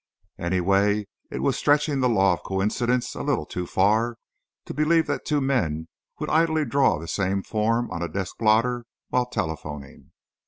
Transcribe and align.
Anyway 0.39 1.05
it 1.29 1.43
was 1.43 1.55
stretching 1.55 1.99
the 1.99 2.09
law 2.09 2.33
of 2.33 2.41
coincidence 2.41 3.13
a 3.13 3.21
little 3.21 3.45
too 3.45 3.67
far 3.67 4.17
to 4.65 4.73
believe 4.73 5.05
that 5.05 5.25
two 5.25 5.39
men 5.39 5.89
would 6.19 6.27
idly 6.27 6.65
draw 6.65 6.97
the 6.97 7.07
same 7.07 7.43
form 7.43 7.87
on 7.91 8.01
a 8.01 8.09
desk 8.09 8.39
blotter 8.39 8.85
while 9.09 9.27
telephoning. 9.27 10.11